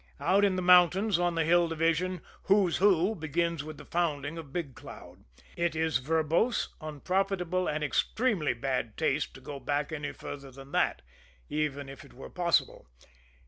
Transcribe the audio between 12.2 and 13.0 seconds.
possible.